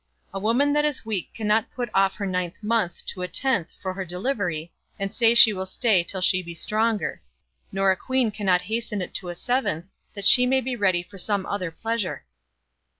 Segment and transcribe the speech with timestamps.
[0.33, 3.93] A woman that is weak cannot put off her ninth month to a tenth for
[3.93, 7.21] her delivery, and say she will stay till she be stronger;
[7.71, 11.19] nor a queen cannot hasten it to a seventh, that she may be ready for
[11.19, 12.25] some other pleasure.